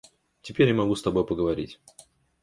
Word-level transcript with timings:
Теперь 0.41 0.69
я 0.69 0.73
могу 0.73 0.95
с 0.95 1.03
тобой 1.03 1.27
поговорить. 1.27 1.79